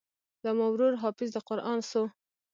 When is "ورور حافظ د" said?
0.69-1.37